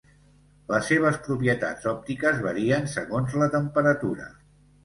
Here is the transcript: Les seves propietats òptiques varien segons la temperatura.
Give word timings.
Les 0.71 0.87
seves 0.91 1.19
propietats 1.27 1.87
òptiques 1.93 2.41
varien 2.47 2.91
segons 2.97 3.39
la 3.43 3.53
temperatura. 3.59 4.31